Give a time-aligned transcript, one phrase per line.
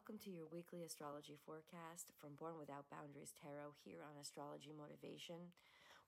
[0.00, 5.36] Welcome to your weekly astrology forecast from Born Without Boundaries Tarot here on Astrology Motivation.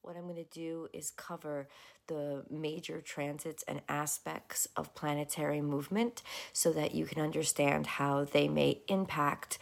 [0.00, 1.68] What I'm going to do is cover
[2.06, 6.22] the major transits and aspects of planetary movement
[6.54, 9.58] so that you can understand how they may impact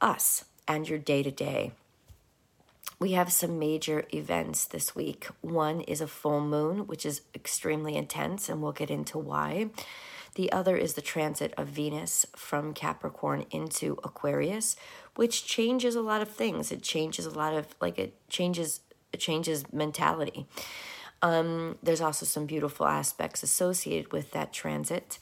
[0.00, 1.72] us and your day to day.
[3.00, 5.26] We have some major events this week.
[5.40, 9.70] One is a full moon, which is extremely intense, and we'll get into why.
[10.36, 14.76] The other is the transit of Venus from Capricorn into Aquarius,
[15.14, 16.70] which changes a lot of things.
[16.70, 18.80] It changes a lot of like it changes
[19.14, 20.46] it changes mentality.
[21.22, 25.18] Um, there's also some beautiful aspects associated with that transit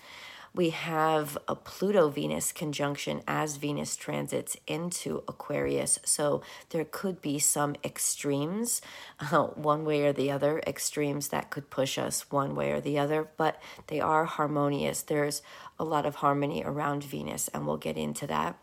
[0.54, 5.98] we have a Pluto Venus conjunction as Venus transits into Aquarius.
[6.04, 8.80] So there could be some extremes,
[9.18, 12.98] uh, one way or the other, extremes that could push us one way or the
[12.98, 15.02] other, but they are harmonious.
[15.02, 15.42] There's
[15.78, 18.56] a lot of harmony around Venus, and we'll get into that.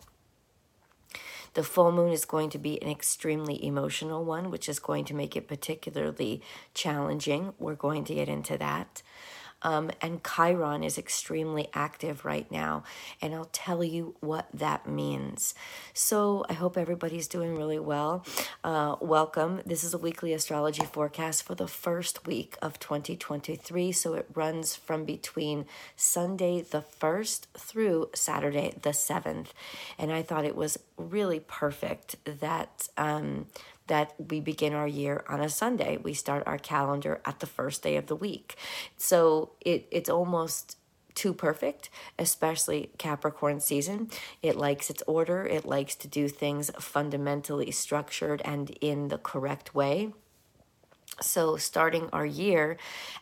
[1.54, 5.14] The full moon is going to be an extremely emotional one, which is going to
[5.14, 6.42] make it particularly
[6.74, 7.54] challenging.
[7.60, 9.02] We're going to get into that.
[9.64, 12.84] Um, and Chiron is extremely active right now.
[13.22, 15.54] And I'll tell you what that means.
[15.94, 18.26] So I hope everybody's doing really well.
[18.64, 19.62] Uh, welcome.
[19.66, 23.92] This is a weekly astrology forecast for the first week of 2023.
[23.92, 29.48] So it runs from between Sunday the 1st through Saturday the 7th.
[29.98, 32.90] And I thought it was really perfect that.
[32.98, 33.48] Um,
[33.88, 35.98] that we begin our year on a Sunday.
[35.98, 38.56] We start our calendar at the first day of the week.
[38.98, 40.78] So it, it's almost
[41.14, 44.10] too perfect, especially Capricorn season.
[44.42, 49.76] It likes its order, it likes to do things fundamentally structured and in the correct
[49.76, 50.14] way.
[51.20, 52.78] So, starting our year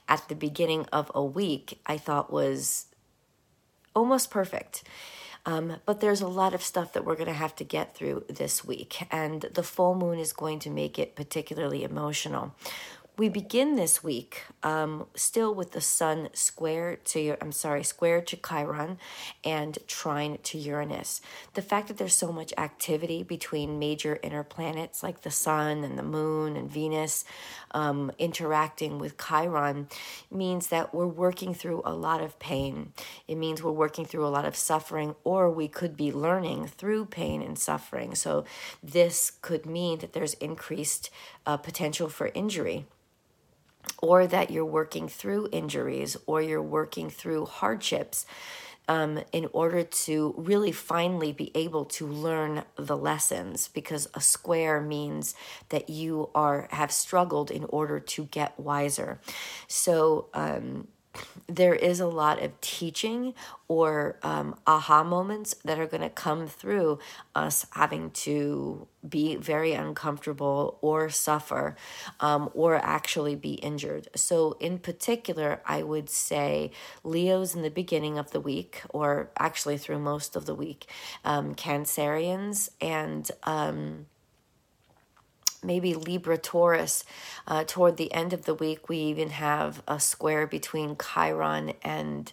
[0.07, 2.85] at the beginning of a week, I thought was
[3.95, 4.83] almost perfect.
[5.45, 8.25] Um, but there's a lot of stuff that we're going to have to get through
[8.29, 12.53] this week, and the full moon is going to make it particularly emotional.
[13.19, 18.37] We begin this week um, still with the sun square to I'm sorry square to
[18.37, 18.97] Chiron
[19.43, 21.19] and trine to Uranus.
[21.53, 25.99] The fact that there's so much activity between major inner planets like the sun and
[25.99, 27.25] the moon and Venus
[27.71, 29.89] um, interacting with Chiron
[30.31, 32.93] means that we're working through a lot of pain.
[33.27, 37.07] It means we're working through a lot of suffering, or we could be learning through
[37.07, 38.15] pain and suffering.
[38.15, 38.45] So
[38.81, 41.09] this could mean that there's increased
[41.45, 42.85] uh, potential for injury
[44.01, 48.25] or that you're working through injuries or you're working through hardships
[48.89, 54.81] um, in order to really finally be able to learn the lessons because a square
[54.81, 55.35] means
[55.69, 59.19] that you are have struggled in order to get wiser.
[59.67, 60.87] So um,
[61.47, 63.33] there is a lot of teaching
[63.67, 66.99] or um, aha moments that are going to come through
[67.35, 71.75] us having to be very uncomfortable or suffer
[72.19, 74.07] um, or actually be injured.
[74.15, 76.71] So, in particular, I would say
[77.03, 80.87] Leo's in the beginning of the week, or actually through most of the week,
[81.23, 83.29] um, Cancerians and.
[85.63, 87.03] Maybe Libra Taurus.
[87.47, 92.31] Uh, toward the end of the week, we even have a square between Chiron and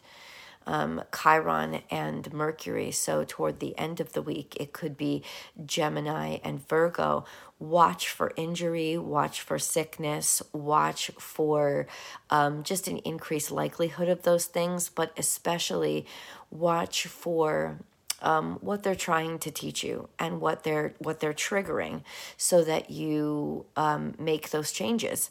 [0.66, 2.90] um, Chiron and Mercury.
[2.90, 5.22] So toward the end of the week, it could be
[5.64, 7.24] Gemini and Virgo.
[7.58, 11.86] Watch for injury, watch for sickness, watch for
[12.30, 16.04] um, just an increased likelihood of those things, but especially
[16.50, 17.78] watch for
[18.22, 22.02] um, what they're trying to teach you and what they're what they're triggering,
[22.36, 25.30] so that you um, make those changes.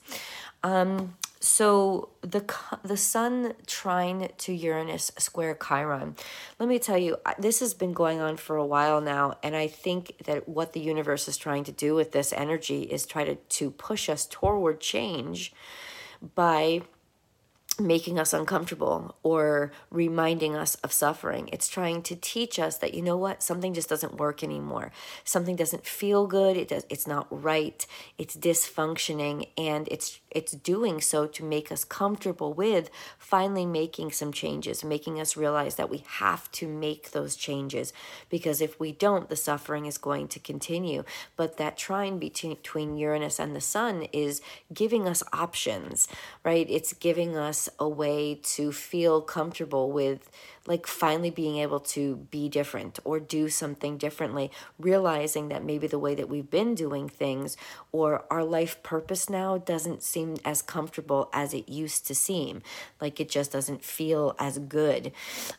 [0.63, 2.43] Um, so the
[2.83, 6.15] the Sun trine to Uranus square Chiron.
[6.59, 9.67] Let me tell you, this has been going on for a while now, and I
[9.67, 13.35] think that what the universe is trying to do with this energy is try to
[13.35, 15.53] to push us toward change
[16.33, 16.81] by
[17.79, 21.49] making us uncomfortable or reminding us of suffering.
[21.51, 24.91] It's trying to teach us that you know what, something just doesn't work anymore.
[25.23, 26.57] Something doesn't feel good.
[26.57, 27.85] It does it's not right.
[28.17, 34.33] It's dysfunctioning and it's it's doing so to make us comfortable with finally making some
[34.33, 37.93] changes, making us realize that we have to make those changes
[38.29, 41.03] because if we don't, the suffering is going to continue.
[41.37, 44.41] But that trine between Uranus and the sun is
[44.73, 46.07] giving us options,
[46.43, 46.67] right?
[46.69, 50.29] It's giving us a way to feel comfortable with
[50.67, 55.99] like finally being able to be different or do something differently, realizing that maybe the
[55.99, 57.55] way that we've been doing things
[57.91, 62.61] or our life purpose now doesn't seem as comfortable as it used to seem.
[62.99, 65.11] Like it just doesn't feel as good.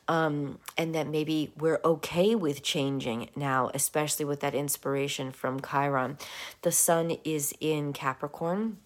[0.08, 6.18] Um, and that maybe we're okay with changing now, especially with that inspiration from Chiron.
[6.62, 8.78] The sun is in Capricorn.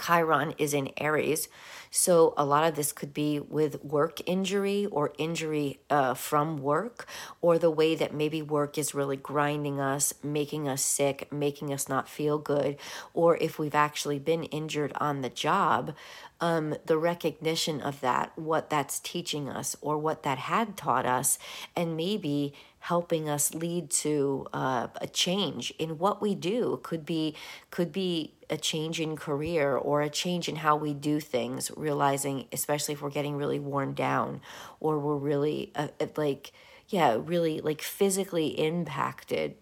[0.00, 1.48] Chiron is in Aries.
[1.90, 7.08] So a lot of this could be with work injury or injury uh, from work,
[7.40, 11.88] or the way that maybe work is really grinding us, making us sick, making us
[11.88, 12.76] not feel good,
[13.12, 15.94] or if we've actually been injured on the job,
[16.40, 21.38] um, the recognition of that, what that's teaching us, or what that had taught us,
[21.74, 27.34] and maybe helping us lead to uh, a change in what we do could be
[27.70, 32.46] could be a change in career or a change in how we do things realizing
[32.52, 34.40] especially if we're getting really worn down
[34.80, 36.52] or we're really uh, uh like
[36.88, 39.54] yeah really like physically impacted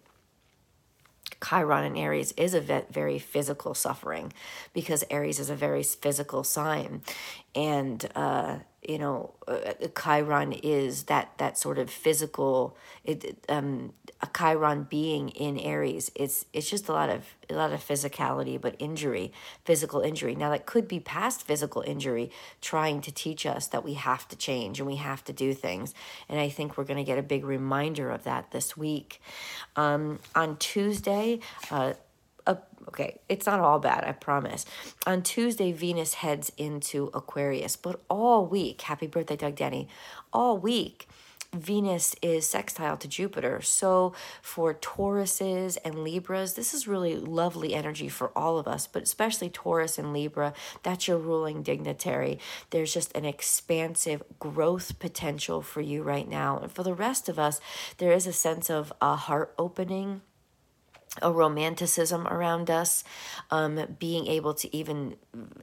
[1.41, 4.33] Chiron in Aries is a very physical suffering
[4.73, 7.01] because Aries is a very physical sign.
[7.55, 8.57] And, uh,
[8.89, 15.29] you know, uh, Chiron is that, that sort of physical, it, um, a Chiron being
[15.29, 19.31] in Aries, it's it's just a lot of a lot of physicality, but injury,
[19.63, 20.33] physical injury.
[20.33, 22.31] Now that could be past physical injury,
[22.61, 25.93] trying to teach us that we have to change and we have to do things.
[26.27, 29.21] And I think we're going to get a big reminder of that this week.
[29.75, 31.93] Um, on Tuesday, uh,
[32.49, 32.55] uh,
[32.87, 34.65] okay, it's not all bad, I promise.
[35.05, 39.87] On Tuesday, Venus heads into Aquarius, but all week, happy birthday, Doug Denny,
[40.33, 41.07] all week
[41.53, 43.61] Venus is sextile to Jupiter.
[43.61, 49.03] So for Tauruses and Libras, this is really lovely energy for all of us, but
[49.03, 50.53] especially Taurus and Libra,
[50.83, 52.37] that's your ruling dignitary.
[52.69, 56.59] There's just an expansive growth potential for you right now.
[56.59, 57.59] And for the rest of us,
[57.97, 60.21] there is a sense of a heart opening
[61.21, 63.03] a romanticism around us,
[63.51, 65.15] um, being able to even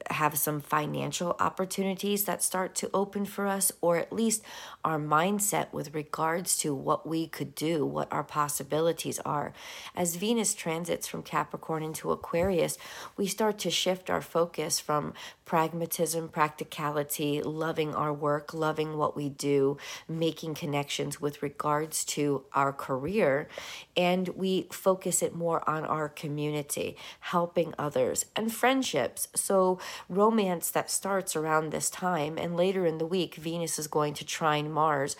[0.09, 4.43] have some financial opportunities that start to open for us, or at least
[4.83, 9.53] our mindset with regards to what we could do, what our possibilities are.
[9.95, 12.77] As Venus transits from Capricorn into Aquarius,
[13.15, 15.13] we start to shift our focus from
[15.45, 19.77] pragmatism, practicality, loving our work, loving what we do,
[20.07, 23.47] making connections with regards to our career,
[23.95, 29.27] and we focus it more on our community, helping others, and friendships.
[29.35, 29.79] So,
[30.09, 34.25] romance that starts around this time, and later in the week, Venus is going to
[34.25, 35.15] trine Mars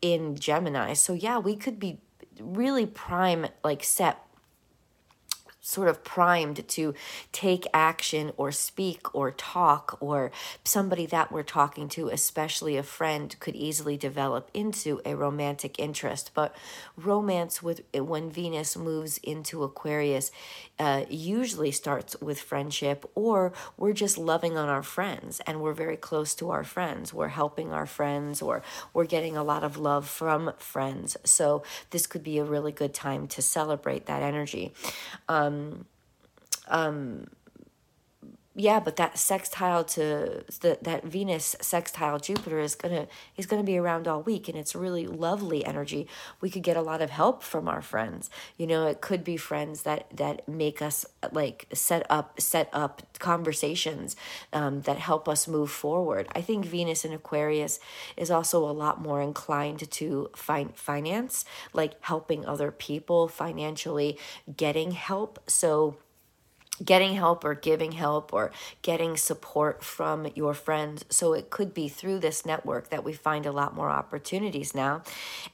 [0.00, 0.94] in Gemini.
[0.94, 2.00] So, yeah, we could be
[2.40, 4.24] really prime, like set
[5.60, 6.94] sort of primed to
[7.32, 10.30] take action or speak or talk or
[10.64, 16.30] somebody that we're talking to especially a friend could easily develop into a romantic interest.
[16.34, 16.54] But
[16.96, 20.30] romance with when venus moves into aquarius
[20.78, 25.96] uh, usually starts with friendship or we're just loving on our friends and we're very
[25.96, 27.12] close to our friends.
[27.12, 28.62] We're helping our friends or
[28.94, 31.16] we're getting a lot of love from friends.
[31.24, 34.72] So this could be a really good time to celebrate that energy.
[35.28, 35.59] Um,
[36.68, 37.26] um,
[38.56, 43.06] yeah, but that sextile to the, that Venus sextile Jupiter is gonna
[43.36, 46.08] is gonna be around all week, and it's really lovely energy.
[46.40, 48.28] We could get a lot of help from our friends.
[48.56, 53.02] You know, it could be friends that that make us like set up set up
[53.20, 54.16] conversations
[54.52, 56.26] um, that help us move forward.
[56.32, 57.78] I think Venus in Aquarius
[58.16, 64.18] is also a lot more inclined to find finance, like helping other people financially,
[64.56, 65.38] getting help.
[65.48, 65.98] So
[66.84, 68.50] getting help or giving help or
[68.82, 71.04] getting support from your friends.
[71.10, 75.02] So it could be through this network that we find a lot more opportunities now.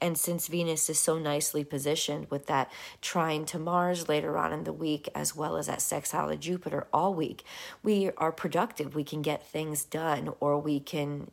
[0.01, 4.65] And since Venus is so nicely positioned with that trine to Mars later on in
[4.65, 7.45] the week, as well as that sextile Jupiter all week,
[7.83, 8.95] we are productive.
[8.95, 11.31] We can get things done or we can,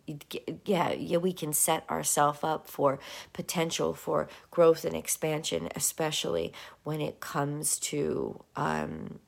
[0.66, 3.00] yeah, yeah, we can set ourselves up for
[3.34, 9.20] potential for growth and expansion, especially when it comes to um,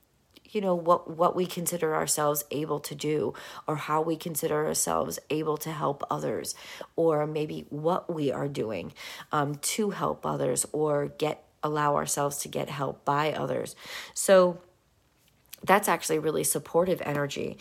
[0.55, 3.33] you know what what we consider ourselves able to do
[3.67, 6.55] or how we consider ourselves able to help others
[6.95, 8.93] or maybe what we are doing
[9.31, 13.75] um, to help others or get allow ourselves to get help by others.
[14.13, 14.61] So
[15.63, 17.57] that's actually really supportive energy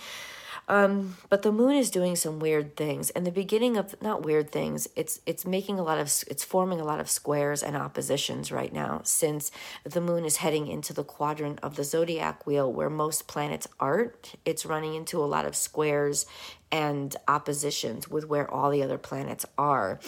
[0.69, 3.11] Um, but the moon is doing some weird things.
[3.11, 6.81] and the beginning of not weird things, it's it's making a lot of it's forming
[6.81, 9.51] a lot of squares and oppositions right now since
[9.85, 14.35] the moon is heading into the quadrant of the zodiac wheel where most planets aren't.
[14.45, 16.27] It's running into a lot of squares
[16.73, 20.01] and oppositions with where all the other planets are.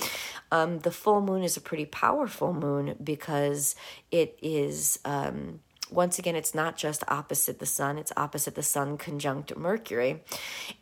[0.51, 3.77] Um, the full moon is a pretty powerful moon because
[4.11, 4.99] it is.
[5.05, 10.23] Um, once again, it's not just opposite the sun, it's opposite the sun conjunct Mercury.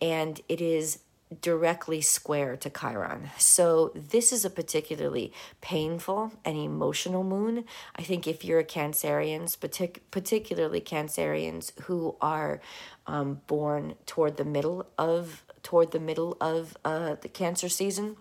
[0.01, 1.01] And it is
[1.41, 3.31] directly square to Chiron.
[3.39, 7.65] So this is a particularly painful and emotional moon.
[7.97, 12.61] I think if you're a Cancerians, partic- particularly Cancerians who are
[13.07, 18.17] um, born toward the middle of toward the middle of uh, the Cancer season,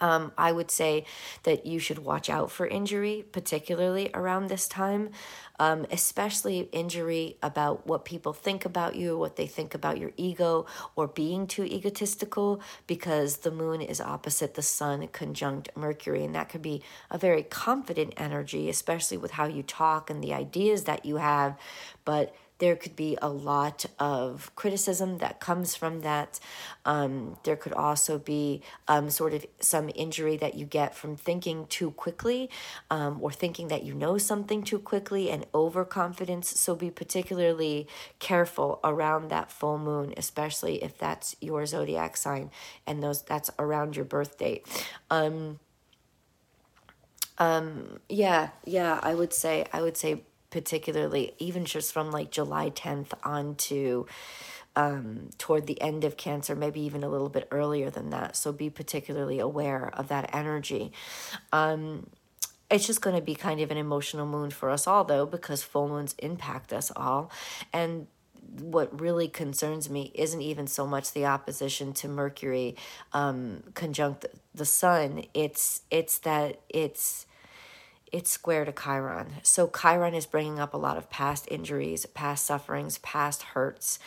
[0.00, 1.04] um, I would say
[1.44, 5.10] that you should watch out for injury, particularly around this time,
[5.58, 10.66] um, especially injury about what people think about you, what they think about your ego,
[10.96, 16.48] or being too egotistical, because the moon is opposite the sun conjunct Mercury, and that
[16.48, 21.06] could be a very confident energy, especially with how you talk and the ideas that
[21.06, 21.56] you have.
[22.04, 26.40] But there could be a lot of criticism that comes from that.
[26.84, 31.66] Um, there could also be um, sort of some injury that you get from thinking
[31.66, 32.48] too quickly
[32.90, 36.58] um, or thinking that you know something too quickly and overconfidence.
[36.58, 37.86] So be particularly
[38.18, 42.50] careful around that full moon, especially if that's your zodiac sign
[42.86, 44.66] and those that's around your birth date.
[45.10, 45.58] Um,
[47.38, 50.22] um, yeah, yeah, I would say, I would say
[50.56, 54.06] particularly even just from like July 10th on to
[54.74, 58.36] um, toward the end of Cancer, maybe even a little bit earlier than that.
[58.36, 60.92] So be particularly aware of that energy.
[61.52, 62.06] Um,
[62.70, 65.62] it's just going to be kind of an emotional moon for us all, though, because
[65.62, 67.30] full moons impact us all.
[67.70, 68.06] And
[68.58, 72.76] what really concerns me isn't even so much the opposition to Mercury
[73.12, 75.24] um, conjunct the sun.
[75.34, 77.25] It's it's that it's
[78.16, 79.34] it's square to Chiron.
[79.42, 83.98] So Chiron is bringing up a lot of past injuries, past sufferings, past hurts.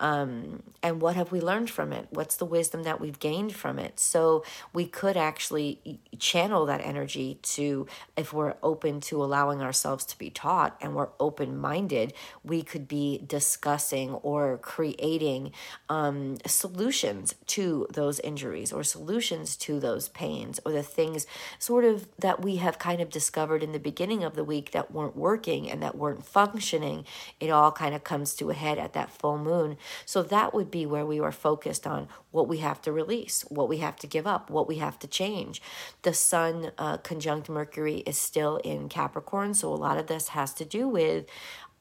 [0.00, 2.06] Um, and what have we learned from it?
[2.08, 4.00] What's the wisdom that we've gained from it?
[4.00, 10.18] So we could actually channel that energy to, if we're open to allowing ourselves to
[10.18, 15.52] be taught and we're open minded, we could be discussing or creating
[15.90, 21.26] um, solutions to those injuries or solutions to those pains or the things
[21.58, 24.92] sort of that we have kind of discovered in the beginning of the week that
[24.92, 27.04] weren't working and that weren't functioning,
[27.40, 29.76] it all kind of comes to a head at that full moon.
[30.04, 33.68] So that would be where we are focused on what we have to release, what
[33.68, 35.62] we have to give up, what we have to change.
[36.02, 40.52] The sun uh, conjunct Mercury is still in Capricorn, so a lot of this has
[40.54, 41.26] to do with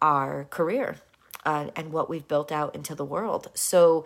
[0.02, 0.98] our career
[1.46, 3.50] uh, and what we've built out into the world.
[3.54, 4.06] So,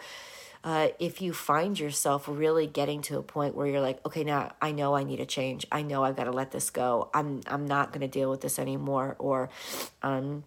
[0.64, 4.52] uh, if you find yourself really getting to a point where you're like, okay, now
[4.62, 5.66] I know I need a change.
[5.72, 7.10] I know I've got to let this go.
[7.14, 9.16] I'm I'm not going to deal with this anymore.
[9.18, 9.50] Or,
[10.04, 10.44] um,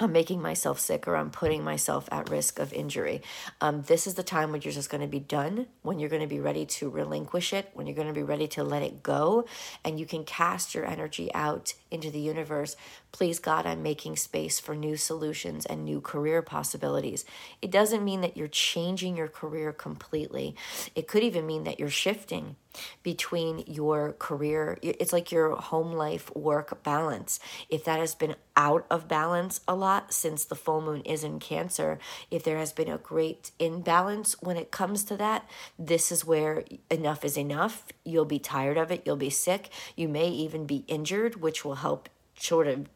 [0.00, 3.22] I'm making myself sick or I'm putting myself at risk of injury.
[3.60, 6.22] Um, this is the time when you're just going to be done, when you're going
[6.22, 9.02] to be ready to relinquish it, when you're going to be ready to let it
[9.02, 9.44] go,
[9.84, 12.74] and you can cast your energy out into the universe.
[13.12, 17.26] Please, God, I'm making space for new solutions and new career possibilities.
[17.60, 20.56] It doesn't mean that you're changing your career completely,
[20.94, 22.56] it could even mean that you're shifting
[23.02, 24.78] between your career.
[24.82, 27.38] It's like your home life work balance.
[27.68, 31.38] If that has been out of balance a lot since the full moon is in
[31.40, 31.98] Cancer,
[32.30, 35.48] if there has been a great imbalance when it comes to that,
[35.78, 37.84] this is where enough is enough.
[38.04, 41.80] You'll be tired of it, you'll be sick, you may even be injured, which will
[41.86, 42.88] help sort of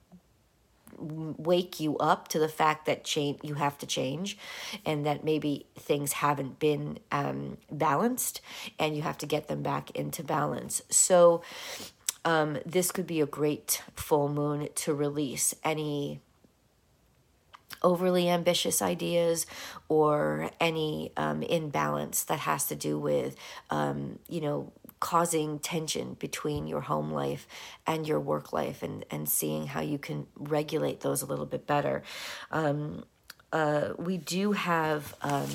[0.99, 4.39] wake you up to the fact that change you have to change
[4.85, 8.41] and that maybe things haven't been um, balanced
[8.79, 10.83] and you have to get them back into balance.
[10.89, 11.43] So
[12.25, 15.55] um, this could be a great full moon to release.
[15.63, 16.21] Any
[17.83, 19.47] overly ambitious ideas
[19.89, 23.37] or any um, imbalance that has to do with
[23.71, 27.47] um, you know causing tension between your home life
[27.87, 31.67] and your work life and, and seeing how you can regulate those a little bit
[31.67, 32.03] better.
[32.51, 33.05] Um,
[33.53, 35.49] uh, we do have um,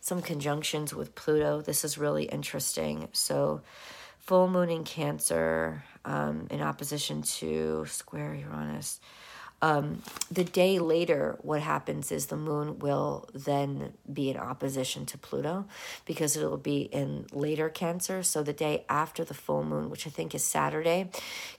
[0.00, 1.60] some conjunctions with Pluto.
[1.60, 3.08] This is really interesting.
[3.12, 3.62] So,
[4.18, 9.00] full moon in Cancer um, in opposition to square Uranus.
[9.60, 15.18] Um, the day later, what happens is the moon will then be in opposition to
[15.18, 15.66] Pluto
[16.04, 18.22] because it'll be in later Cancer.
[18.22, 21.10] So the day after the full moon, which I think is Saturday,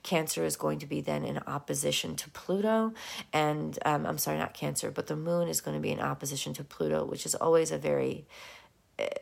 [0.01, 2.94] Cancer is going to be then in opposition to Pluto.
[3.34, 6.53] And um, I'm sorry, not Cancer, but the moon is going to be in opposition
[6.53, 8.25] to Pluto, which is always a very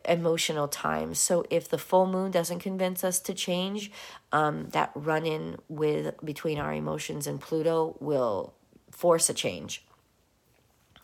[0.05, 1.13] emotional time.
[1.13, 3.91] So if the full moon doesn't convince us to change,
[4.31, 8.53] um, that run in with between our emotions and Pluto will
[8.97, 9.83] force a change.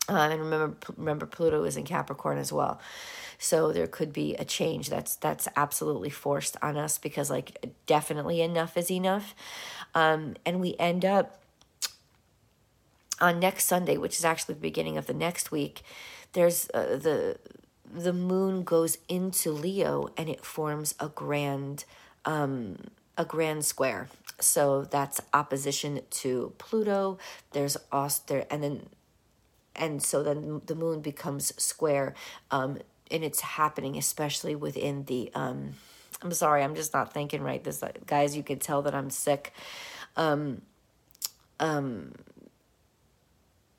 [0.08, 2.78] Uh, and remember, remember Pluto is in Capricorn as well,
[3.38, 8.42] so there could be a change that's that's absolutely forced on us because like definitely
[8.42, 9.34] enough is enough,
[9.94, 11.40] um, and we end up
[13.18, 15.82] on next Sunday, which is actually the beginning of the next week.
[16.34, 17.38] There's uh, the
[17.90, 21.84] the moon goes into Leo and it forms a grand
[22.24, 22.76] um,
[23.16, 24.08] a grand square.
[24.40, 27.18] So that's opposition to Pluto.
[27.52, 28.86] There's Auster and then
[29.76, 32.14] and so then the moon becomes square
[32.52, 32.78] um,
[33.10, 35.74] and it's happening especially within the um,
[36.24, 37.62] I'm sorry, I'm just not thinking right.
[37.62, 39.52] This guys, you can tell that I'm sick.
[40.16, 40.62] Um,
[41.60, 42.12] um,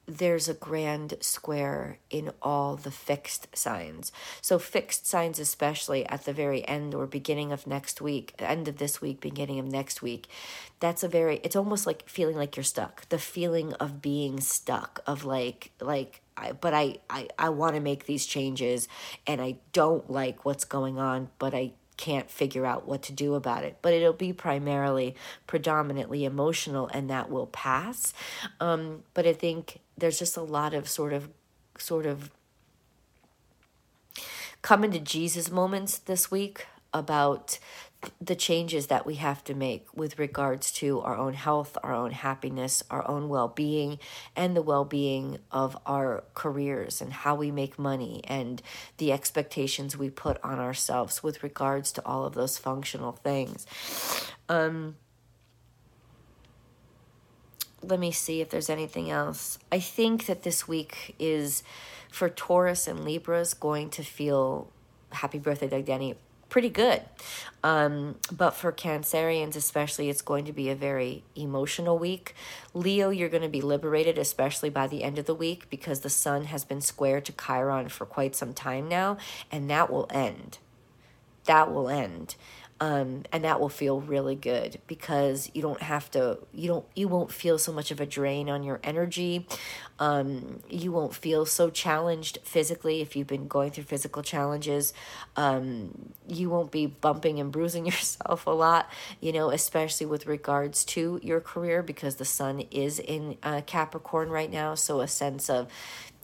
[0.08, 4.12] there's a grand square in all the fixed signs.
[4.42, 8.78] So, fixed signs, especially at the very end or beginning of next week, end of
[8.78, 10.28] this week, beginning of next week,
[10.80, 13.08] that's a very, it's almost like feeling like you're stuck.
[13.10, 17.82] The feeling of being stuck, of like, like, I, but I, I, I want to
[17.82, 18.88] make these changes
[19.26, 23.36] and I don't like what's going on, but I can't figure out what to do
[23.36, 23.78] about it.
[23.82, 25.16] But it'll be primarily,
[25.48, 28.14] predominantly emotional, and that will pass.
[28.60, 31.30] Um, but I think there's just a lot of sort of,
[31.78, 32.32] sort of
[34.62, 37.60] coming to Jesus moments this week about
[38.22, 42.12] the changes that we have to make with regards to our own health, our own
[42.12, 44.00] happiness, our own well being,
[44.36, 48.62] and the well being of our careers and how we make money and
[48.98, 53.66] the expectations we put on ourselves with regards to all of those functional things.
[54.50, 54.96] Um,
[57.82, 59.60] let me see if there's anything else.
[59.72, 61.64] I think that this week is
[62.12, 64.72] for Taurus and Libras going to feel
[65.12, 66.16] happy birthday, Doug Danny
[66.50, 67.02] pretty good.
[67.64, 72.36] Um, but for Cancerians, especially, it's going to be a very emotional week.
[72.74, 76.10] Leo, you're going to be liberated, especially by the end of the week, because the
[76.10, 79.18] sun has been square to Chiron for quite some time now,
[79.52, 80.60] and that will end.
[81.46, 82.36] That will end
[82.82, 87.08] um, and that will feel really good because you don't have to you don't you
[87.08, 89.48] won't feel so much of a drain on your energy.
[89.98, 94.94] Um, you won't feel so challenged physically if you've been going through physical challenges.
[95.38, 98.90] Um, you won't be bumping and bruising yourself a lot
[99.22, 104.30] you know especially with regards to your career because the sun is in uh, capricorn
[104.30, 104.76] right now.
[104.76, 105.68] So a sense of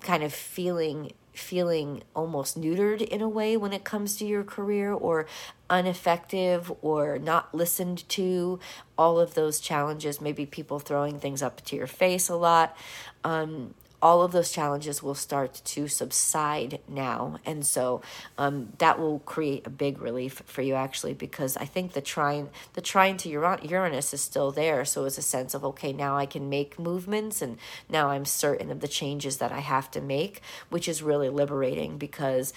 [0.01, 4.91] kind of feeling feeling almost neutered in a way when it comes to your career
[4.91, 5.25] or
[5.69, 8.59] ineffective or not listened to
[8.97, 12.75] all of those challenges maybe people throwing things up to your face a lot.
[13.23, 17.37] Um, all of those challenges will start to subside now.
[17.45, 18.01] And so
[18.37, 22.49] um, that will create a big relief for you actually, because I think the trine,
[22.73, 24.85] the trine to Uranus is still there.
[24.85, 27.57] So it's a sense of, okay, now I can make movements and
[27.89, 31.97] now I'm certain of the changes that I have to make, which is really liberating
[31.97, 32.53] because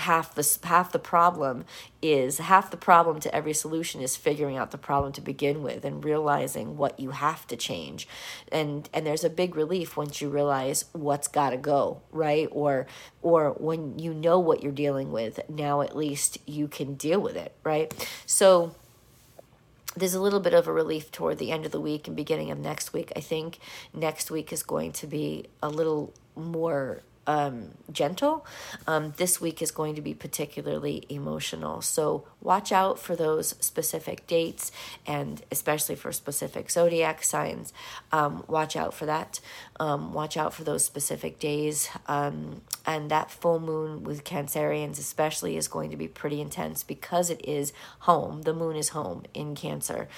[0.00, 1.64] half the half the problem
[2.02, 5.84] is half the problem to every solution is figuring out the problem to begin with
[5.84, 8.08] and realizing what you have to change.
[8.50, 12.48] And and there's a big relief once you realize what's got to go right?
[12.50, 12.86] Or
[13.22, 17.36] or when you know what you're dealing with now at least you can deal with
[17.36, 17.92] it right?
[18.26, 18.74] So
[19.96, 22.50] there's a little bit of a relief toward the end of the week and beginning
[22.50, 23.12] of next week.
[23.16, 23.58] I think.
[23.94, 28.46] Next week is going to be a little more um, gentle.
[28.86, 31.82] Um, this week is going to be particularly emotional.
[31.82, 34.70] So watch out for those specific dates
[35.06, 37.72] and especially for specific zodiac signs.
[38.12, 39.40] Um, watch out for that.
[39.80, 41.88] Um, watch out for those specific days.
[42.06, 47.30] Um, and that full moon with Cancerians, especially, is going to be pretty intense because
[47.30, 48.42] it is home.
[48.42, 50.08] The moon is home in Cancer.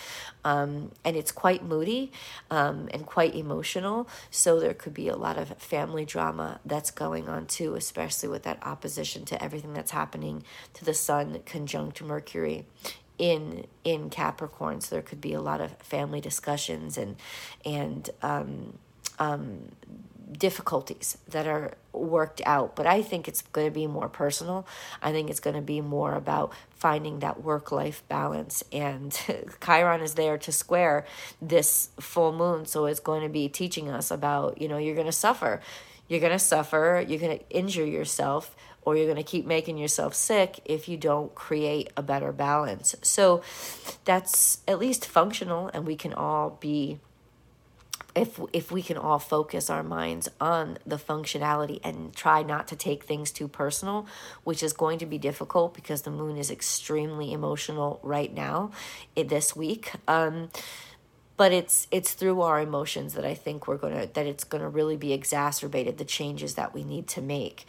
[0.44, 2.12] Um, and it's quite moody
[2.50, 4.08] and quite emotional.
[4.30, 8.42] So there could be a lot of family drama that's going on too, especially with
[8.42, 10.42] that opposition to everything that's happening
[10.74, 12.66] to the sun conjunct Mercury
[13.18, 14.80] in in Capricorn.
[14.80, 17.14] So there could be a lot of family discussions and
[17.64, 18.78] and um,
[19.20, 19.68] um,
[20.32, 22.74] difficulties that are worked out.
[22.74, 24.66] But i think it's going to be more personal.
[25.00, 28.64] I think it's going to be more about finding that work life balance.
[28.72, 29.12] And
[29.64, 31.06] chiron is there to square
[31.40, 32.66] this full moon.
[32.66, 35.60] So it's going to be teaching us about you know you're going to suffer
[36.08, 38.56] you're going to suffer you're going to injure yourself
[38.88, 42.94] or you're going to keep making yourself sick if you don't create a better balance.
[43.02, 43.42] So
[44.06, 46.98] that's at least functional and we can all be
[48.14, 52.76] if if we can all focus our minds on the functionality and try not to
[52.76, 54.06] take things too personal
[54.44, 58.70] which is going to be difficult because the moon is extremely emotional right now
[59.14, 59.92] in this week.
[60.08, 60.48] Um
[61.38, 64.60] but it's it's through our emotions that I think we're going to that it's going
[64.60, 67.64] to really be exacerbated the changes that we need to make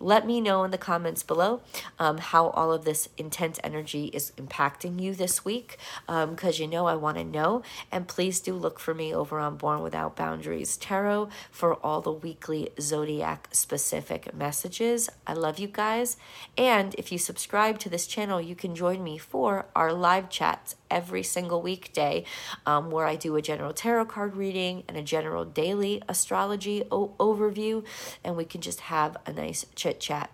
[0.00, 1.60] let me know in the comments below
[1.98, 6.66] um, how all of this intense energy is impacting you this week because um, you
[6.66, 7.62] know I want to know.
[7.90, 12.12] And please do look for me over on Born Without Boundaries Tarot for all the
[12.12, 15.08] weekly zodiac specific messages.
[15.26, 16.16] I love you guys.
[16.56, 20.76] And if you subscribe to this channel, you can join me for our live chats
[20.90, 22.24] every single weekday
[22.66, 27.14] um, where I do a general tarot card reading and a general daily astrology o-
[27.18, 27.84] overview.
[28.24, 30.30] And we can just have a nice chit chat.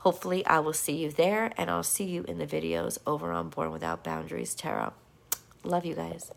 [0.00, 3.48] Hopefully, I will see you there and I'll see you in the videos over on
[3.50, 4.92] Born Without Boundaries Tarot.
[5.64, 6.32] Love you guys.